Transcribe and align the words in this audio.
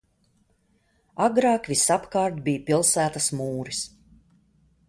Agrāk 1.25 1.69
visapkārt 1.73 2.39
bija 2.49 2.65
pilsētas 2.71 3.31
mūris. 3.43 3.83